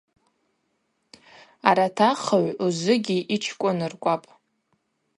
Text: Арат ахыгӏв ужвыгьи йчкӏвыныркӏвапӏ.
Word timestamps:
Арат 1.69 1.97
ахыгӏв 2.09 2.57
ужвыгьи 2.65 3.19
йчкӏвыныркӏвапӏ. 3.35 4.29